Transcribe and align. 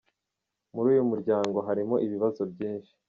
Muri 0.75 0.87
uyu 0.93 1.07
mu 1.09 1.15
ryango 1.21 1.57
harimo 1.67 1.95
ibibazo 2.05 2.41
byinshi. 2.51 2.93